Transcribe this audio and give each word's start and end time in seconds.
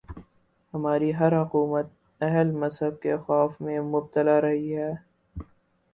ہماری 0.73 1.09
ہر 1.15 1.31
حکومت 1.41 1.87
اہل 2.21 2.51
مذہب 2.53 2.99
کے 3.01 3.17
خوف 3.17 3.61
میں 3.61 3.79
مبتلا 3.91 4.39
رہی 4.41 4.75
ہے۔ 4.77 4.91